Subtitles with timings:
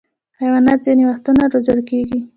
[0.41, 2.19] حیوانات ځینې وختونه روزل کېږي.